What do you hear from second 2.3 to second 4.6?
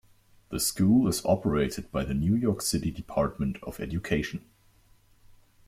York City Department of Education.